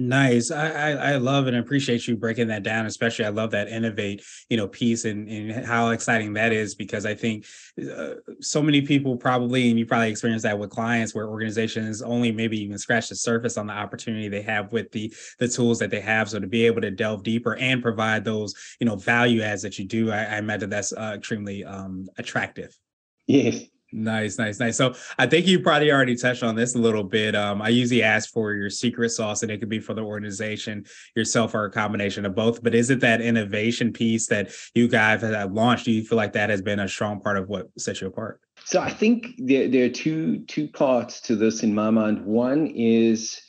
Nice. 0.02 0.50
I, 0.50 0.70
I, 0.70 0.92
I 0.92 1.16
love 1.18 1.48
and 1.48 1.58
appreciate 1.58 2.08
you 2.08 2.16
breaking 2.16 2.48
that 2.48 2.64
down. 2.64 2.86
Especially, 2.86 3.26
I 3.26 3.30
love 3.30 3.52
that 3.52 3.68
innovate, 3.68 4.24
you 4.50 4.56
know, 4.56 4.66
piece 4.66 5.04
and, 5.04 5.28
and 5.28 5.66
how 5.66 5.90
exciting 5.90 6.32
that 6.34 6.54
is 6.54 6.74
because 6.74 7.06
I 7.06 7.14
think 7.14 7.46
uh, 7.78 8.14
so 8.40 8.62
many 8.62 8.82
people 8.82 9.18
probably, 9.18 9.70
and 9.70 9.78
you 9.78 9.86
probably 9.86 10.10
experience 10.10 10.44
that 10.44 10.58
with 10.58 10.70
clients 10.70 11.14
where 11.14 11.28
organizations 11.28 12.02
only 12.02 12.32
maybe 12.32 12.58
even 12.62 12.78
scratch 12.78 13.10
the 13.10 13.16
surface 13.16 13.58
on 13.58 13.68
the 13.68 13.74
opportunity 13.74 14.30
they 14.30 14.42
have 14.42 14.72
with 14.72 14.90
the 14.94 15.14
the 15.38 15.50
tools 15.50 15.80
that 15.80 15.92
they 15.92 16.02
have. 16.02 16.30
So 16.30 16.40
to 16.40 16.48
be 16.48 16.66
able 16.66 16.80
to 16.80 16.92
delve 16.92 17.24
deeper 17.24 17.58
and 17.58 17.82
provide 17.82 18.24
those, 18.24 18.56
you 18.80 18.86
know, 18.86 18.96
value 18.96 19.42
adds 19.42 19.64
that 19.64 19.78
you 19.78 19.86
do, 19.86 20.12
I, 20.12 20.24
I 20.24 20.38
imagine 20.38 20.70
that's 20.70 20.94
uh, 20.94 21.12
extremely 21.16 21.66
um, 21.66 22.08
attractive. 22.18 22.74
Yes, 23.28 23.66
Nice, 23.92 24.38
nice, 24.38 24.60
nice. 24.60 24.78
So 24.78 24.94
I 25.18 25.26
think 25.26 25.48
you 25.48 25.60
probably 25.62 25.92
already 25.92 26.16
touched 26.16 26.44
on 26.44 26.56
this 26.56 26.76
a 26.76 26.78
little 26.78 27.04
bit. 27.04 27.36
Um, 27.36 27.62
I 27.62 27.70
usually 27.70 28.04
ask 28.04 28.32
for 28.32 28.54
your 28.54 28.70
secret 28.70 29.10
sauce, 29.10 29.42
and 29.42 29.52
it 29.52 29.60
could 29.60 29.70
be 29.70 29.80
for 29.80 29.96
the 29.96 30.04
organization, 30.04 30.86
yourself, 31.16 31.56
or 31.56 31.66
a 31.66 31.72
combination 31.72 32.26
of 32.26 32.36
both. 32.36 32.62
But 32.62 32.76
is 32.76 32.92
it 32.92 33.00
that 33.00 33.20
innovation 33.20 33.92
piece 33.92 34.28
that 34.28 34.52
you 34.76 34.88
guys 34.88 35.22
have 35.22 35.52
launched? 35.52 35.86
Do 35.86 35.92
you 35.92 36.04
feel 36.04 36.18
like 36.18 36.34
that 36.34 36.52
has 36.52 36.62
been 36.62 36.80
a 36.80 36.88
strong 36.88 37.20
part 37.20 37.38
of 37.38 37.50
what 37.50 37.68
sets 37.80 38.02
you 38.02 38.08
apart? 38.08 38.42
So 38.66 38.80
I 38.80 38.92
think 38.92 39.30
there, 39.40 39.68
there 39.68 39.86
are 39.86 39.90
two 39.90 40.40
two 40.46 40.68
parts 40.68 41.22
to 41.22 41.36
this 41.36 41.64
in 41.64 41.74
my 41.74 41.90
mind. 41.90 42.26
One 42.26 42.68
is 42.68 43.42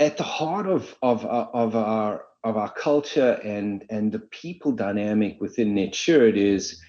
at 0.00 0.16
the 0.16 0.22
heart 0.22 0.66
of 0.66 0.96
of 1.02 1.26
uh, 1.26 1.48
of 1.52 1.76
our 1.76 2.24
of 2.44 2.56
our 2.56 2.72
culture 2.72 3.38
and 3.44 3.84
and 3.90 4.10
the 4.10 4.18
people 4.18 4.72
dynamic 4.72 5.40
within 5.40 5.74
NetSure 5.74 6.28
it 6.28 6.36
is 6.36 6.80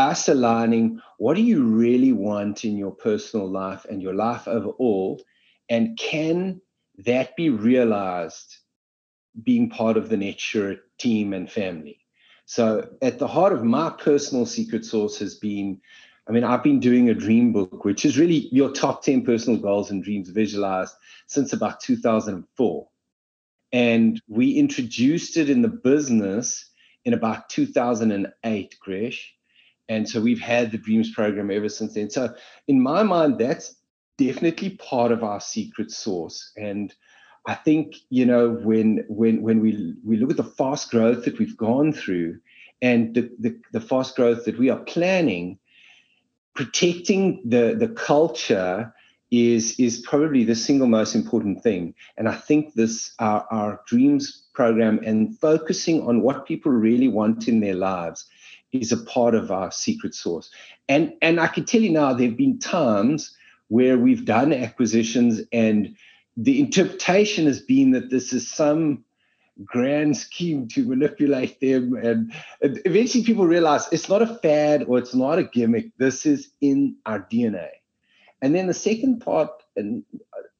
us 0.00 0.28
aligning 0.28 1.00
what 1.18 1.34
do 1.36 1.42
you 1.42 1.62
really 1.62 2.12
want 2.12 2.64
in 2.64 2.76
your 2.76 2.92
personal 2.92 3.48
life 3.48 3.84
and 3.88 4.02
your 4.02 4.14
life 4.14 4.48
overall? 4.48 5.22
And 5.68 5.96
can 5.98 6.60
that 7.04 7.36
be 7.36 7.50
realized 7.50 8.56
being 9.42 9.70
part 9.70 9.96
of 9.96 10.08
the 10.08 10.16
NetSure 10.16 10.78
team 10.98 11.32
and 11.32 11.50
family? 11.50 11.98
So 12.46 12.88
at 13.00 13.18
the 13.18 13.28
heart 13.28 13.52
of 13.52 13.62
my 13.62 13.90
personal 13.90 14.46
secret 14.46 14.84
source 14.84 15.18
has 15.18 15.36
been 15.36 15.80
i 16.28 16.32
mean 16.32 16.44
i've 16.44 16.62
been 16.62 16.80
doing 16.80 17.08
a 17.08 17.14
dream 17.14 17.52
book 17.52 17.84
which 17.84 18.04
is 18.04 18.18
really 18.18 18.48
your 18.52 18.70
top 18.70 19.02
10 19.02 19.24
personal 19.24 19.58
goals 19.58 19.90
and 19.90 20.04
dreams 20.04 20.28
visualized 20.28 20.94
since 21.26 21.52
about 21.52 21.80
2004 21.80 22.88
and 23.72 24.20
we 24.28 24.52
introduced 24.52 25.36
it 25.36 25.48
in 25.48 25.62
the 25.62 25.68
business 25.68 26.70
in 27.04 27.14
about 27.14 27.48
2008 27.48 28.76
Gresh 28.80 29.34
and 29.90 30.08
so 30.08 30.20
we've 30.20 30.40
had 30.40 30.70
the 30.70 30.78
Dreams 30.78 31.10
program 31.10 31.50
ever 31.50 31.68
since 31.68 31.94
then. 31.94 32.10
So 32.10 32.32
in 32.68 32.80
my 32.80 33.02
mind, 33.02 33.38
that's 33.38 33.74
definitely 34.18 34.70
part 34.76 35.10
of 35.10 35.24
our 35.24 35.40
secret 35.40 35.90
sauce. 35.90 36.52
And 36.56 36.94
I 37.44 37.54
think, 37.54 37.96
you 38.08 38.24
know, 38.24 38.50
when 38.50 39.04
when 39.08 39.42
when 39.42 39.60
we 39.60 39.94
we 40.04 40.16
look 40.16 40.30
at 40.30 40.36
the 40.36 40.44
fast 40.44 40.92
growth 40.92 41.24
that 41.24 41.40
we've 41.40 41.56
gone 41.56 41.92
through 41.92 42.38
and 42.80 43.14
the, 43.16 43.30
the, 43.40 43.60
the 43.72 43.80
fast 43.80 44.14
growth 44.14 44.44
that 44.44 44.60
we 44.60 44.70
are 44.70 44.78
planning, 44.78 45.58
protecting 46.54 47.42
the 47.44 47.74
the 47.76 47.88
culture 47.88 48.94
is 49.32 49.74
is 49.80 49.98
probably 50.06 50.44
the 50.44 50.54
single 50.54 50.86
most 50.86 51.16
important 51.16 51.64
thing. 51.64 51.94
And 52.16 52.28
I 52.28 52.36
think 52.36 52.74
this 52.74 53.12
our, 53.18 53.44
our 53.50 53.80
dreams 53.88 54.46
program 54.54 55.00
and 55.04 55.36
focusing 55.40 56.06
on 56.06 56.22
what 56.22 56.46
people 56.46 56.70
really 56.70 57.08
want 57.08 57.48
in 57.48 57.58
their 57.58 57.74
lives 57.74 58.28
is 58.72 58.92
a 58.92 58.96
part 58.96 59.34
of 59.34 59.50
our 59.50 59.70
secret 59.70 60.14
source. 60.14 60.50
And 60.88 61.14
and 61.22 61.40
I 61.40 61.46
can 61.46 61.64
tell 61.64 61.80
you 61.80 61.90
now, 61.90 62.12
there 62.12 62.28
have 62.28 62.36
been 62.36 62.58
times 62.58 63.36
where 63.68 63.98
we've 63.98 64.24
done 64.24 64.52
acquisitions 64.52 65.40
and 65.52 65.96
the 66.36 66.60
interpretation 66.60 67.46
has 67.46 67.60
been 67.60 67.92
that 67.92 68.10
this 68.10 68.32
is 68.32 68.50
some 68.50 69.04
grand 69.64 70.16
scheme 70.16 70.68
to 70.68 70.84
manipulate 70.86 71.60
them. 71.60 71.94
And, 71.94 72.32
eventually 72.60 73.24
people 73.24 73.46
realize 73.46 73.88
it's 73.92 74.08
not 74.08 74.22
a 74.22 74.38
fad 74.38 74.84
or 74.84 74.98
it's 74.98 75.14
not 75.14 75.38
a 75.38 75.44
gimmick. 75.44 75.90
This 75.98 76.26
is 76.26 76.50
in 76.60 76.96
our 77.06 77.20
DNA. 77.20 77.68
And 78.42 78.54
then 78.54 78.66
the 78.66 78.74
second 78.74 79.20
part 79.20 79.50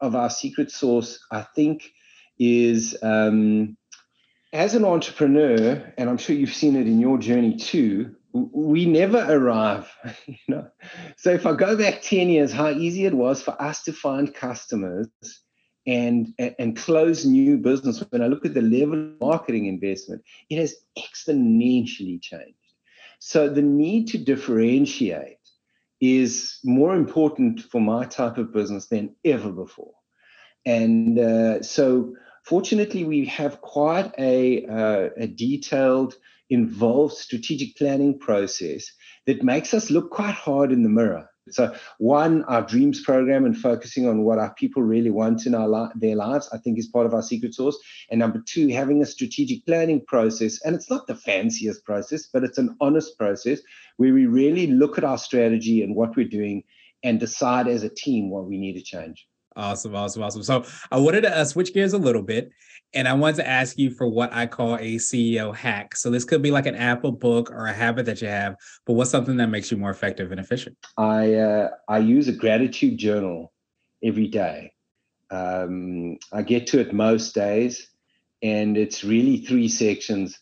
of 0.01 0.15
our 0.15 0.31
secret 0.31 0.71
source 0.71 1.19
I 1.31 1.43
think, 1.43 1.93
is 2.39 2.97
um, 3.03 3.77
as 4.53 4.75
an 4.75 4.85
entrepreneur, 4.85 5.93
and 5.97 6.11
I'm 6.11 6.19
sure 6.19 6.35
you've 6.35 6.55
seen 6.55 6.77
it 6.77 6.87
in 6.87 6.99
your 6.99 7.19
journey 7.19 7.57
too, 7.57 8.15
we 8.33 8.85
never 8.87 9.19
arrive 9.29 9.93
you 10.27 10.37
know. 10.49 10.69
So 11.17 11.31
if 11.31 11.47
i 11.47 11.53
go 11.53 11.77
back 11.77 12.03
10 12.03 12.29
years 12.29 12.53
how 12.53 12.71
easy 12.71 13.05
it 13.05 13.15
was 13.15 13.43
for 13.43 13.61
us 13.61 13.83
to 13.85 13.93
find 13.93 14.33
customers 14.33 15.09
and 15.87 16.29
and 16.39 16.77
close 16.77 17.25
new 17.25 17.59
business. 17.59 18.05
When 18.11 18.23
i 18.23 18.27
look 18.27 18.47
at 18.47 18.55
the 18.55 18.63
level 18.63 18.95
of 18.95 19.21
marketing 19.21 19.67
investment 19.67 20.23
it 20.49 20.59
has 20.59 20.77
exponentially 20.97 22.23
changed. 22.23 22.55
So 23.19 23.49
the 23.49 23.63
need 23.63 24.07
to 24.09 24.19
differentiate 24.19 25.37
is 26.01 26.59
more 26.65 26.95
important 26.95 27.61
for 27.61 27.81
my 27.81 28.07
type 28.07 28.39
of 28.39 28.53
business 28.53 28.87
than 28.87 29.15
ever 29.25 29.51
before. 29.51 29.93
And 30.65 31.19
uh, 31.19 31.63
so 31.63 32.15
fortunately 32.45 33.05
we 33.05 33.25
have 33.27 33.61
quite 33.61 34.13
a, 34.19 34.67
uh, 34.67 35.09
a 35.17 35.27
detailed 35.27 36.15
involved 36.51 37.15
strategic 37.15 37.77
planning 37.77 38.19
process 38.19 38.91
that 39.27 39.43
makes 39.43 39.73
us 39.73 39.91
look 39.91 40.11
quite 40.11 40.35
hard 40.35 40.73
in 40.73 40.83
the 40.83 40.89
mirror. 40.89 41.29
So, 41.49 41.75
one, 41.99 42.45
our 42.45 42.63
dreams 42.63 43.03
program 43.03 43.45
and 43.45 43.57
focusing 43.57 44.07
on 44.07 44.23
what 44.23 44.39
our 44.39 44.55
people 44.55 44.83
really 44.83 45.11
want 45.11 45.47
in 45.47 45.55
our 45.55 45.69
li- 45.69 45.91
their 45.97 46.15
lives, 46.15 46.49
I 46.53 46.59
think, 46.59 46.79
is 46.79 46.87
part 46.89 47.07
of 47.07 47.15
our 47.15 47.23
secret 47.23 47.55
sauce. 47.55 47.79
And 48.11 48.21
number 48.21 48.43
two, 48.47 48.69
having 48.69 49.03
a 49.03 49.07
strategic 49.07 49.65
planning 49.67 50.05
process, 50.07 50.61
and 50.65 50.75
it's 50.77 50.91
not 50.91 51.07
the 51.07 51.17
fanciest 51.17 51.85
process, 51.85 52.29
but 52.33 52.45
it's 52.45 52.59
an 52.59 52.77
honest 52.81 53.19
process 53.19 53.61
where 53.97 54.13
we 54.13 54.27
really 54.27 54.69
look 54.69 54.99
at 54.99 55.05
our 55.05 55.19
strategy 55.19 55.83
and 55.83 55.97
what 55.97 56.15
we're 56.15 56.29
doing 56.29 56.63
and 57.03 57.19
decide 57.19 57.67
as 57.67 57.83
a 57.83 57.89
team 57.89 58.31
what 58.31 58.47
we 58.47 58.59
need 58.59 58.75
to 58.75 58.83
change. 58.83 59.27
Awesome, 59.57 59.95
awesome, 59.97 60.23
awesome. 60.23 60.43
So 60.43 60.65
I 60.93 60.99
wanted 60.99 61.23
to 61.23 61.37
uh, 61.37 61.45
switch 61.45 61.75
gears 61.75 61.93
a 61.93 61.99
little 61.99 62.23
bit, 62.23 62.51
and 62.95 63.09
I 63.09 63.15
wanted 63.15 63.37
to 63.37 63.49
ask 63.49 63.77
you 63.79 63.91
for 63.91 64.09
what 64.09 64.33
I 64.33 64.47
call 64.47 64.77
a 64.77 64.97
CEO 64.97 65.55
hack. 65.55 65.97
So 65.97 66.09
this 66.09 66.25
could 66.25 66.41
be 66.41 66.53
like 66.53 66.67
an 66.67 66.77
Apple 66.77 67.13
book 67.13 67.51
or 67.51 67.67
a 67.67 67.73
habit 67.73 68.07
that 68.07 68.23
you 68.23 68.29
have, 68.29 68.55
but 68.87 68.93
what's 68.93 69.11
something 69.11 69.37
that 69.39 69.49
makes 69.49 69.71
you 69.71 69.77
more 69.77 69.91
effective 69.91 70.31
and 70.31 70.41
efficient? 70.41 70.77
I 70.97 71.35
uh, 71.35 71.69
I 71.89 71.99
use 71.99 72.29
a 72.29 72.33
gratitude 72.33 72.99
journal 72.99 73.53
every 74.05 74.29
day. 74.29 74.73
Um, 75.31 76.19
I 76.33 76.43
get 76.43 76.69
to 76.69 76.81
it 76.81 76.93
most 76.93 77.35
days, 77.35 77.89
and 78.43 78.77
it's 78.77 79.03
really 79.03 79.39
three 79.39 79.69
sections, 79.69 80.39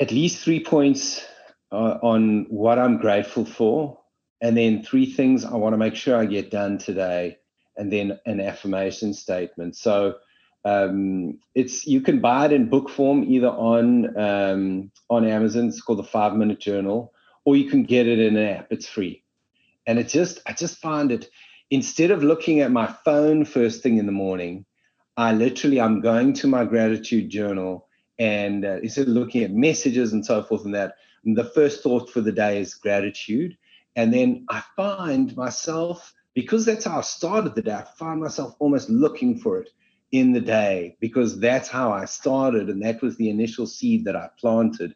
at 0.00 0.10
least 0.10 0.42
three 0.42 0.64
points 0.64 1.22
uh, 1.70 1.98
on 2.02 2.46
what 2.48 2.78
I'm 2.78 2.96
grateful 2.96 3.44
for, 3.44 4.00
and 4.40 4.56
then 4.56 4.82
three 4.82 5.06
things 5.12 5.44
I 5.44 5.54
want 5.56 5.74
to 5.74 5.78
make 5.78 5.96
sure 5.96 6.16
I 6.16 6.24
get 6.24 6.50
done 6.50 6.78
today 6.78 7.38
and 7.76 7.92
then 7.92 8.18
an 8.26 8.40
affirmation 8.40 9.14
statement. 9.14 9.76
So 9.76 10.16
um, 10.64 11.38
it's 11.54 11.86
you 11.86 12.00
can 12.00 12.20
buy 12.20 12.46
it 12.46 12.52
in 12.52 12.68
book 12.68 12.88
form 12.88 13.24
either 13.24 13.48
on 13.48 14.16
um, 14.18 14.90
on 15.10 15.26
Amazon. 15.26 15.68
It's 15.68 15.80
called 15.80 15.98
the 15.98 16.04
Five 16.04 16.34
Minute 16.34 16.60
Journal, 16.60 17.12
or 17.44 17.56
you 17.56 17.68
can 17.68 17.82
get 17.84 18.06
it 18.06 18.18
in 18.18 18.36
an 18.36 18.48
app. 18.48 18.68
It's 18.70 18.88
free, 18.88 19.22
and 19.86 19.98
it 19.98 20.08
just 20.08 20.40
I 20.46 20.52
just 20.52 20.78
find 20.78 21.12
it 21.12 21.28
instead 21.70 22.10
of 22.10 22.22
looking 22.22 22.60
at 22.60 22.70
my 22.70 22.86
phone 23.04 23.44
first 23.44 23.82
thing 23.82 23.98
in 23.98 24.06
the 24.06 24.12
morning, 24.12 24.64
I 25.16 25.32
literally 25.32 25.80
I'm 25.80 26.00
going 26.00 26.32
to 26.34 26.46
my 26.46 26.64
gratitude 26.64 27.28
journal 27.30 27.88
and 28.18 28.64
uh, 28.64 28.78
instead 28.82 29.08
of 29.08 29.14
looking 29.14 29.42
at 29.42 29.50
messages 29.50 30.12
and 30.12 30.24
so 30.24 30.42
forth 30.42 30.64
and 30.64 30.74
that, 30.74 30.94
the 31.24 31.44
first 31.44 31.82
thought 31.82 32.10
for 32.10 32.20
the 32.20 32.32
day 32.32 32.60
is 32.60 32.74
gratitude, 32.74 33.56
and 33.96 34.12
then 34.12 34.46
I 34.50 34.62
find 34.76 35.34
myself 35.36 36.12
because 36.34 36.64
that's 36.64 36.84
how 36.84 36.98
I 36.98 37.02
started 37.02 37.54
the 37.54 37.62
day, 37.62 37.72
I 37.72 37.84
find 37.98 38.20
myself 38.20 38.54
almost 38.58 38.90
looking 38.90 39.38
for 39.38 39.60
it 39.60 39.70
in 40.12 40.32
the 40.32 40.40
day 40.40 40.96
because 41.00 41.40
that's 41.40 41.68
how 41.68 41.92
I 41.92 42.04
started 42.04 42.68
and 42.68 42.82
that 42.84 43.02
was 43.02 43.16
the 43.16 43.30
initial 43.30 43.66
seed 43.66 44.04
that 44.04 44.16
I 44.16 44.28
planted. 44.38 44.94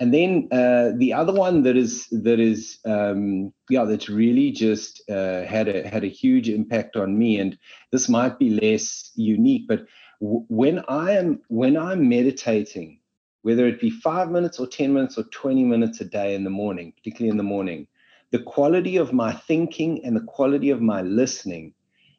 And 0.00 0.12
then 0.12 0.48
uh, 0.50 0.92
the 0.96 1.12
other 1.12 1.32
one 1.32 1.62
that 1.62 1.76
is 1.76 2.08
that 2.08 2.40
is 2.40 2.78
um, 2.84 3.52
yeah 3.68 3.84
that's 3.84 4.08
really 4.08 4.50
just 4.50 5.08
uh, 5.10 5.44
had 5.44 5.68
a 5.68 5.86
had 5.86 6.02
a 6.02 6.08
huge 6.08 6.48
impact 6.48 6.96
on 6.96 7.16
me, 7.18 7.38
and 7.38 7.58
this 7.92 8.08
might 8.08 8.38
be 8.38 8.50
less 8.50 9.12
unique, 9.14 9.68
but 9.68 9.84
w- 10.20 10.44
when 10.48 10.82
I 10.88 11.12
am 11.12 11.42
when 11.48 11.76
I'm 11.76 12.08
meditating, 12.08 13.00
whether 13.42 13.66
it 13.66 13.80
be 13.80 13.90
five 13.90 14.30
minutes 14.30 14.58
or 14.58 14.66
ten 14.66 14.94
minutes 14.94 15.18
or 15.18 15.24
twenty 15.24 15.62
minutes 15.62 16.00
a 16.00 16.06
day 16.06 16.34
in 16.34 16.42
the 16.42 16.50
morning, 16.50 16.92
particularly 16.96 17.30
in 17.30 17.36
the 17.36 17.42
morning, 17.42 17.86
the 18.32 18.40
quality 18.40 18.96
of 18.96 19.12
my 19.12 19.32
thinking 19.32 20.04
and 20.04 20.16
the 20.16 20.22
quality 20.22 20.70
of 20.70 20.80
my 20.80 21.02
listening 21.02 21.74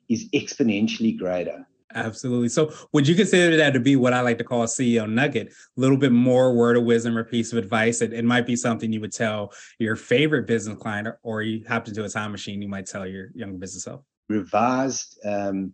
is 0.10 0.30
exponentially 0.30 1.18
greater. 1.18 1.68
Absolutely. 1.96 2.50
So, 2.50 2.74
would 2.92 3.08
you 3.08 3.16
consider 3.16 3.56
that 3.58 3.74
to 3.74 3.80
be 3.80 3.96
what 3.96 4.14
I 4.14 4.22
like 4.22 4.38
to 4.40 4.44
call 4.44 4.64
a 4.64 4.68
CEO 4.68 5.10
nugget? 5.10 5.50
A 5.50 5.80
little 5.80 5.98
bit 5.98 6.12
more 6.12 6.56
word 6.56 6.78
of 6.78 6.84
wisdom 6.84 7.18
or 7.18 7.24
piece 7.24 7.52
of 7.52 7.58
advice. 7.58 8.02
It, 8.02 8.14
it 8.14 8.26
might 8.26 8.48
be 8.48 8.56
something 8.56 8.92
you 8.92 9.02
would 9.02 9.12
tell 9.12 9.54
your 9.78 9.96
favorite 9.96 10.48
business 10.48 10.78
client, 10.80 11.08
or 11.22 11.44
you 11.44 11.64
hop 11.68 11.88
into 11.88 12.04
a 12.04 12.10
time 12.10 12.32
machine, 12.32 12.62
you 12.62 12.68
might 12.68 12.88
tell 12.88 13.06
your 13.06 13.30
young 13.36 13.58
business 13.58 13.84
self. 13.84 14.02
Revised 14.28 15.20
um, 15.24 15.74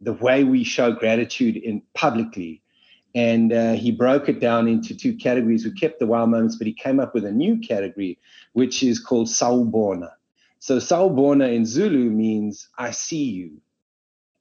the 0.00 0.14
way 0.14 0.42
we 0.42 0.64
show 0.64 0.92
gratitude 0.92 1.56
in 1.56 1.82
publicly 1.94 2.62
and 3.14 3.52
uh, 3.52 3.72
he 3.72 3.90
broke 3.90 4.28
it 4.28 4.40
down 4.40 4.68
into 4.68 4.94
two 4.94 5.14
categories. 5.14 5.64
We 5.64 5.72
kept 5.72 5.98
the 5.98 6.06
wow 6.06 6.26
moments, 6.26 6.56
but 6.56 6.66
he 6.66 6.72
came 6.72 7.00
up 7.00 7.14
with 7.14 7.24
a 7.24 7.32
new 7.32 7.58
category, 7.58 8.18
which 8.52 8.82
is 8.82 8.98
called 8.98 9.26
Sawubona. 9.26 10.10
So 10.58 10.76
Sawubona 10.76 11.52
in 11.52 11.66
Zulu 11.66 12.10
means 12.10 12.68
I 12.78 12.90
see 12.90 13.24
you, 13.24 13.60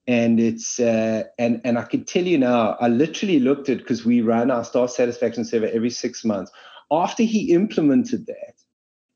and 0.07 0.39
it's 0.39 0.79
uh, 0.79 1.23
and 1.37 1.61
and 1.63 1.77
I 1.79 1.83
can 1.83 2.03
tell 2.03 2.23
you 2.23 2.37
now, 2.37 2.77
I 2.79 2.89
literally 2.89 3.39
looked 3.39 3.69
at 3.69 3.79
because 3.79 4.05
we 4.05 4.21
run 4.21 4.51
our 4.51 4.63
staff 4.63 4.91
satisfaction 4.91 5.45
survey 5.45 5.71
every 5.71 5.89
six 5.89 6.23
months. 6.25 6.51
After 6.91 7.23
he 7.23 7.53
implemented 7.53 8.25
that, 8.27 8.55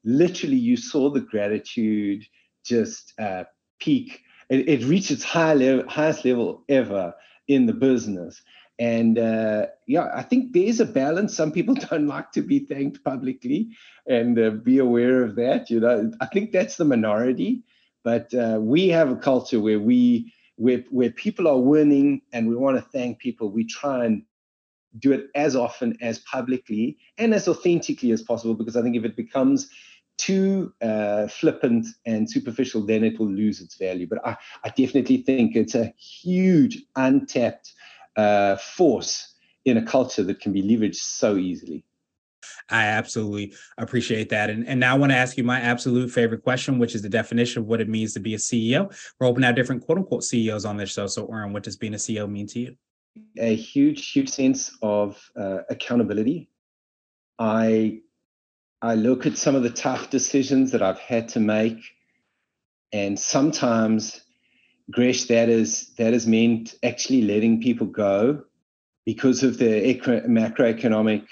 literally 0.04 0.58
you 0.58 0.78
saw 0.78 1.10
the 1.10 1.22
gratitude 1.22 2.24
just 2.64 3.14
uh, 3.20 3.44
peak. 3.80 4.22
It, 4.50 4.70
it 4.70 4.86
reached 4.86 5.12
its 5.12 5.24
high 5.24 5.54
level, 5.54 5.88
highest 5.90 6.26
level 6.26 6.64
ever 6.70 7.14
in 7.48 7.66
the 7.66 7.74
business 7.74 8.42
and 8.80 9.20
uh, 9.20 9.68
yeah, 9.88 10.10
I 10.13 10.24
think 10.24 10.53
there's 10.53 10.80
a 10.80 10.86
balance. 10.86 11.36
Some 11.36 11.51
people 11.51 11.75
don't 11.89 12.08
like 12.08 12.32
to 12.34 12.42
be 12.42 12.60
thanked 12.60 13.03
publicly, 13.03 13.70
and 14.08 14.39
uh, 14.39 14.51
be 14.51 14.80
aware 14.80 15.24
of 15.24 15.36
that. 15.36 15.70
You 15.70 15.80
know, 15.80 16.12
I 16.22 16.25
think 16.27 16.51
that's 16.51 16.77
the 16.77 16.86
minority, 16.86 17.63
but 18.03 18.34
uh, 18.34 18.58
we 18.60 18.89
have 18.89 19.12
a 19.12 19.15
culture 19.15 19.60
where 19.60 19.80
we 19.80 20.34
where 20.56 20.84
where 20.89 21.12
people 21.12 21.48
are 21.48 21.60
winning, 21.60 22.22
and 22.32 22.48
we 22.48 22.56
want 22.56 22.77
to 22.77 22.89
thank 22.92 23.20
people. 23.20 23.50
We 23.50 23.65
try 23.65 24.06
and 24.06 24.24
do 25.00 25.12
it 25.12 25.27
as 25.34 25.56
often 25.56 25.98
as 26.01 26.20
publicly 26.20 26.98
and 27.18 27.34
as 27.34 27.48
authentically 27.48 28.12
as 28.12 28.22
possible, 28.22 28.53
because 28.53 28.75
I 28.75 28.84
think 28.84 28.96
if 28.96 29.03
it 29.03 29.15
becomes 29.15 29.70
too 30.18 30.72
uh, 30.82 31.27
flippant 31.27 31.88
and 32.06 32.30
superficial, 32.30 32.86
then 32.86 33.03
it 33.03 33.20
will 33.20 33.32
lose 33.32 33.60
its 33.60 33.75
value. 33.75 34.08
But 34.08 34.25
I, 34.25 34.38
I 34.63 34.70
definitely 34.70 35.18
think 35.18 35.56
it's 35.56 35.75
a 35.75 35.94
huge 35.98 36.84
untapped 36.96 37.74
uh, 38.15 38.55
force 38.58 39.36
in 39.65 39.77
a 39.77 39.86
culture 39.86 40.24
that 40.24 40.39
can 40.39 40.51
be 40.51 40.62
leveraged 40.62 40.96
so 40.96 41.38
easily. 41.38 41.84
I 42.70 42.86
absolutely 42.86 43.53
appreciate 43.77 44.29
that. 44.29 44.50
And, 44.50 44.67
and 44.67 44.79
now 44.79 44.96
I 44.96 44.98
want 44.98 45.12
to 45.12 45.17
ask 45.17 45.38
you 45.38 45.43
my 45.43 45.60
absolute 45.60 46.12
favorite 46.12 46.43
question, 46.43 46.79
which 46.79 46.96
is 46.96 47.01
the 47.01 47.10
definition 47.10 47.62
of 47.62 47.67
what 47.67 47.82
it 47.82 47.89
means 47.89 48.13
to 48.13 48.20
be 48.20 48.34
a 48.34 48.38
CEO. 48.38 48.93
We're 49.20 49.27
to 49.34 49.46
have 49.46 49.55
different 49.55 49.86
quote 49.86 49.98
unquote 49.98 50.24
CEOs 50.24 50.65
on 50.65 50.77
this 50.77 50.91
show. 50.91 51.08
So, 51.08 51.25
Orrin, 51.25 51.53
what 51.53 51.63
does 51.63 51.77
being 51.77 51.93
a 51.93 51.98
CEO 51.98 52.29
mean 52.29 52.48
to 52.48 52.60
you? 52.60 52.75
A 53.38 53.55
huge, 53.55 54.12
huge 54.12 54.29
sense 54.29 54.75
of 54.82 55.22
uh, 55.36 55.60
accountability. 55.70 56.50
I 57.39 58.00
I 58.82 58.96
look 58.96 59.25
at 59.25 59.38
some 59.38 59.55
of 59.55 59.63
the 59.63 59.70
tough 59.70 60.10
decisions 60.10 60.72
that 60.72 60.82
I've 60.82 61.00
had 61.00 61.29
to 61.29 61.39
make, 61.39 61.77
and 62.91 63.17
sometimes 63.17 64.22
Gresh, 64.92 65.25
that 65.25 65.50
is 65.50 65.90
that 65.98 66.13
has 66.13 66.28
meant 66.28 66.75
actually 66.84 67.22
letting 67.22 67.62
people 67.62 67.88
go 67.88 68.44
because 69.06 69.44
of 69.44 69.58
the 69.58 70.00
macroeconomic 70.28 71.25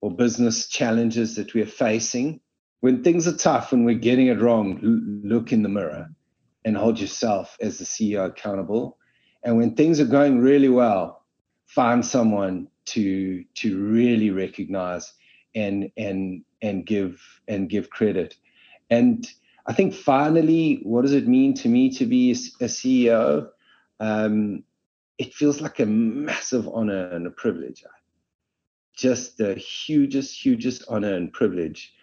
or 0.00 0.10
business 0.10 0.68
challenges 0.68 1.36
that 1.36 1.54
we're 1.54 1.66
facing. 1.66 2.40
When 2.80 3.02
things 3.02 3.26
are 3.26 3.36
tough 3.36 3.72
when 3.72 3.84
we're 3.84 3.94
getting 3.94 4.26
it 4.28 4.40
wrong, 4.40 4.78
look 4.82 5.52
in 5.52 5.62
the 5.62 5.68
mirror 5.68 6.08
and 6.64 6.76
hold 6.76 7.00
yourself 7.00 7.56
as 7.60 7.78
the 7.78 7.84
CEO 7.84 8.26
accountable. 8.26 8.98
And 9.42 9.56
when 9.56 9.74
things 9.74 10.00
are 10.00 10.06
going 10.06 10.40
really 10.40 10.68
well, 10.68 11.24
find 11.66 12.04
someone 12.04 12.68
to 12.86 13.44
to 13.54 13.84
really 13.84 14.30
recognize 14.30 15.12
and 15.54 15.90
and 15.96 16.44
and 16.62 16.84
give 16.84 17.20
and 17.48 17.68
give 17.68 17.90
credit. 17.90 18.36
And 18.90 19.26
I 19.66 19.72
think 19.72 19.94
finally, 19.94 20.80
what 20.82 21.02
does 21.02 21.12
it 21.12 21.26
mean 21.26 21.54
to 21.54 21.68
me 21.68 21.90
to 21.90 22.06
be 22.06 22.30
a 22.30 22.34
CEO? 22.34 23.48
um, 24.00 24.62
it 25.18 25.32
feels 25.32 25.62
like 25.62 25.80
a 25.80 25.86
massive 25.86 26.68
honor 26.68 27.08
and 27.08 27.26
a 27.26 27.30
privilege. 27.30 27.82
Just 28.94 29.38
the 29.38 29.54
hugest, 29.54 30.44
hugest 30.44 30.84
honor 30.88 31.14
and 31.14 31.32
privilege 31.32 31.94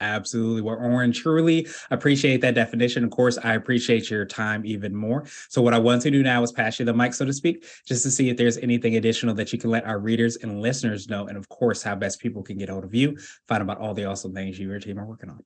Absolutely. 0.00 0.60
Well, 0.60 0.76
Orrin, 0.76 1.12
truly 1.12 1.66
appreciate 1.90 2.42
that 2.42 2.54
definition. 2.54 3.02
Of 3.02 3.10
course, 3.10 3.38
I 3.42 3.54
appreciate 3.54 4.10
your 4.10 4.26
time 4.26 4.66
even 4.66 4.94
more. 4.94 5.24
So, 5.48 5.62
what 5.62 5.72
I 5.72 5.78
want 5.78 6.02
to 6.02 6.10
do 6.10 6.22
now 6.22 6.42
is 6.42 6.52
pass 6.52 6.78
you 6.78 6.84
the 6.84 6.92
mic, 6.92 7.14
so 7.14 7.24
to 7.24 7.32
speak, 7.32 7.64
just 7.86 8.02
to 8.02 8.10
see 8.10 8.28
if 8.28 8.36
there's 8.36 8.58
anything 8.58 8.96
additional 8.96 9.34
that 9.36 9.52
you 9.52 9.58
can 9.58 9.70
let 9.70 9.86
our 9.86 9.98
readers 9.98 10.36
and 10.36 10.60
listeners 10.60 11.08
know. 11.08 11.28
And 11.28 11.38
of 11.38 11.48
course, 11.48 11.82
how 11.82 11.94
best 11.94 12.20
people 12.20 12.42
can 12.42 12.58
get 12.58 12.68
hold 12.68 12.84
of 12.84 12.94
you, 12.94 13.16
find 13.48 13.62
out 13.62 13.62
about 13.62 13.78
all 13.78 13.94
the 13.94 14.04
awesome 14.04 14.34
things 14.34 14.58
you 14.58 14.64
and 14.64 14.72
your 14.72 14.80
team 14.80 15.00
are 15.00 15.06
working 15.06 15.30
on. 15.30 15.42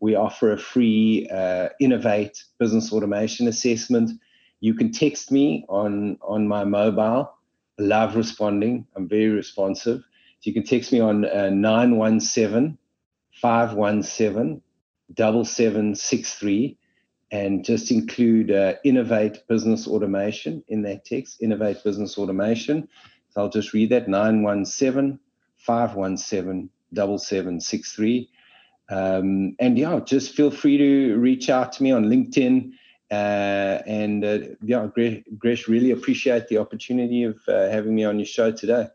We 0.00 0.14
offer 0.14 0.52
a 0.52 0.58
free 0.58 1.28
uh, 1.32 1.70
Innovate 1.80 2.42
business 2.58 2.92
automation 2.92 3.48
assessment. 3.48 4.10
You 4.60 4.74
can 4.74 4.92
text 4.92 5.30
me 5.32 5.64
on, 5.68 6.18
on 6.22 6.46
my 6.46 6.64
mobile. 6.64 7.32
I 7.78 7.82
love 7.82 8.16
responding, 8.16 8.86
I'm 8.96 9.08
very 9.08 9.28
responsive. 9.28 10.00
So, 10.40 10.50
you 10.50 10.54
can 10.54 10.64
text 10.64 10.92
me 10.92 11.00
on 11.00 11.24
uh, 11.24 11.50
917- 11.50 12.76
517 13.40 14.62
7763 15.14 16.78
and 17.32 17.64
just 17.64 17.90
include 17.90 18.50
uh, 18.50 18.74
Innovate 18.84 19.46
Business 19.48 19.86
Automation 19.86 20.62
in 20.68 20.82
that 20.82 21.04
text, 21.04 21.42
Innovate 21.42 21.82
Business 21.84 22.18
Automation. 22.18 22.88
So 23.30 23.42
I'll 23.42 23.50
just 23.50 23.72
read 23.72 23.90
that 23.90 24.08
917 24.08 25.18
517 25.58 26.70
7763. 26.94 28.30
Um, 28.88 29.56
and 29.58 29.78
yeah, 29.78 30.00
just 30.04 30.34
feel 30.34 30.50
free 30.50 30.78
to 30.78 31.16
reach 31.16 31.50
out 31.50 31.72
to 31.72 31.82
me 31.82 31.90
on 31.90 32.04
LinkedIn. 32.04 32.72
Uh, 33.10 33.82
and 33.86 34.24
uh, 34.24 34.38
yeah, 34.62 34.88
Gresh, 35.38 35.68
really 35.68 35.90
appreciate 35.90 36.48
the 36.48 36.58
opportunity 36.58 37.22
of 37.24 37.38
uh, 37.48 37.68
having 37.68 37.94
me 37.94 38.04
on 38.04 38.18
your 38.18 38.26
show 38.26 38.50
today. 38.50 38.88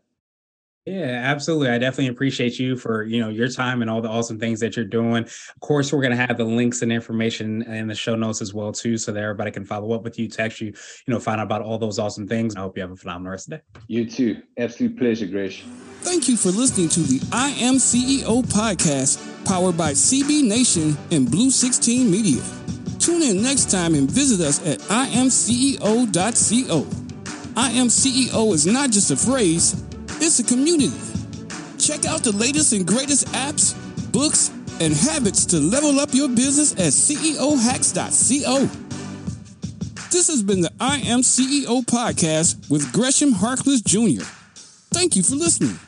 Yeah, 0.84 1.22
absolutely. 1.24 1.68
I 1.68 1.78
definitely 1.78 2.08
appreciate 2.08 2.58
you 2.58 2.76
for, 2.76 3.04
you 3.04 3.20
know, 3.20 3.28
your 3.28 3.48
time 3.48 3.82
and 3.82 3.90
all 3.90 4.00
the 4.00 4.08
awesome 4.08 4.40
things 4.40 4.58
that 4.60 4.74
you're 4.74 4.84
doing. 4.84 5.24
Of 5.24 5.60
course, 5.60 5.92
we're 5.92 6.02
going 6.02 6.16
to 6.16 6.16
have 6.16 6.36
the 6.36 6.44
links 6.44 6.82
and 6.82 6.92
information 6.92 7.62
in 7.62 7.86
the 7.86 7.94
show 7.94 8.16
notes 8.16 8.42
as 8.42 8.52
well 8.52 8.72
too 8.72 8.98
so 8.98 9.12
that 9.12 9.22
everybody 9.22 9.52
can 9.52 9.64
follow 9.64 9.92
up 9.92 10.02
with 10.02 10.18
you, 10.18 10.26
text 10.26 10.60
you, 10.60 10.68
you 10.68 11.14
know, 11.14 11.20
find 11.20 11.40
out 11.40 11.44
about 11.44 11.62
all 11.62 11.78
those 11.78 12.00
awesome 12.00 12.26
things. 12.26 12.56
I 12.56 12.60
hope 12.60 12.76
you 12.76 12.82
have 12.82 12.90
a 12.90 12.96
phenomenal 12.96 13.30
rest 13.30 13.46
of 13.46 13.50
the 13.50 13.56
day. 13.58 13.62
You 13.86 14.10
too. 14.10 14.42
Absolute 14.58 14.98
pleasure, 14.98 15.26
Gresh. 15.26 15.62
Thank 16.00 16.28
you 16.28 16.36
for 16.36 16.48
listening 16.48 16.88
to 16.90 17.00
the 17.00 17.20
I 17.32 17.50
Am 17.50 17.74
CEO 17.74 18.42
podcast 18.42 19.46
powered 19.46 19.78
by 19.78 19.92
CB 19.92 20.48
Nation 20.48 20.96
and 21.12 21.30
Blue 21.30 21.52
16 21.52 22.10
Media. 22.10 22.42
Tune 22.98 23.22
in 23.22 23.40
next 23.40 23.70
time 23.70 23.94
and 23.94 24.10
visit 24.10 24.44
us 24.44 24.58
at 24.66 24.80
imceo.co. 24.80 26.06
I 27.54 27.70
am 27.70 27.86
CEO 27.86 28.52
is 28.52 28.66
not 28.66 28.90
just 28.90 29.12
a 29.12 29.16
phrase, 29.16 29.80
it's 30.22 30.38
a 30.38 30.44
community. 30.44 30.92
Check 31.78 32.04
out 32.06 32.22
the 32.22 32.32
latest 32.32 32.72
and 32.72 32.86
greatest 32.86 33.26
apps, 33.28 33.74
books, 34.12 34.50
and 34.80 34.94
habits 34.94 35.44
to 35.46 35.58
level 35.58 35.98
up 35.98 36.10
your 36.12 36.28
business 36.28 36.72
at 36.72 36.92
CEOhacks.co. 36.92 38.66
This 40.10 40.28
has 40.28 40.42
been 40.42 40.60
the 40.60 40.70
I 40.78 40.98
Am 40.98 41.20
CEO 41.20 41.82
podcast 41.84 42.70
with 42.70 42.92
Gresham 42.92 43.32
Harkless 43.32 43.84
Jr. 43.84 44.22
Thank 44.92 45.16
you 45.16 45.22
for 45.22 45.34
listening. 45.34 45.78